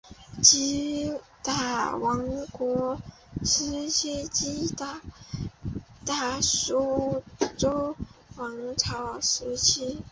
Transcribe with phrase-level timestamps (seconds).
[0.41, 1.13] 吉
[1.43, 2.99] 打王国
[3.43, 4.99] 时期吉打
[6.41, 7.53] 苏丹
[8.35, 9.99] 王朝时期